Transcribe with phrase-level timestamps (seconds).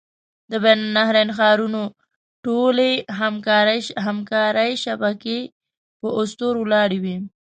[0.51, 1.81] د بین النهرین ښارونو
[2.45, 2.89] ټولې
[4.05, 5.39] همکارۍ شبکې
[5.99, 7.17] په اسطورو ولاړې وې.